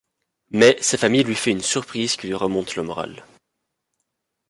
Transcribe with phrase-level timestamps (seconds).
[0.49, 3.23] Mais, sa famille lui fait une surprise qui lui remonte le moral.